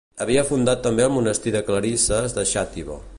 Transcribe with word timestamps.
Havia 0.23 0.43
fundat 0.51 0.81
també 0.87 1.05
el 1.09 1.13
monestir 1.17 1.55
de 1.57 1.63
clarisses 1.69 2.37
de 2.39 2.51
Xàtiva. 2.55 3.03